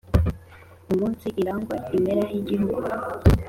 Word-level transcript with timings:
Umunsi 0.91 1.27
irangwa 1.41 1.75
impera 1.95 2.23
y'igihugu 2.33 2.75